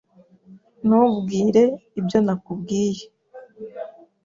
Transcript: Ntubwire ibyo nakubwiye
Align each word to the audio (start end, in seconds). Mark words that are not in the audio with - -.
Ntubwire 0.87 1.63
ibyo 1.99 2.19
nakubwiye 2.25 3.05